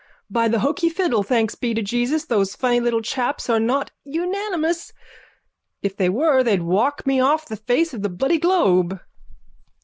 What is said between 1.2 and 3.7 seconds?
thanks be to Jesus those funny little chaps are